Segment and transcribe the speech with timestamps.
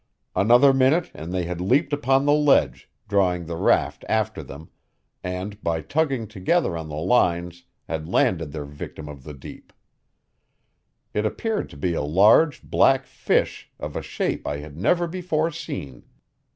[0.35, 4.71] Another minute and they had leaped upon the ledge, drawing the raft after them,
[5.23, 9.71] and, by tugging together on the lines, had landed their victim of the deep.
[11.13, 15.51] It appeared to be a large black fish of a shape I had never before
[15.51, 16.01] seen.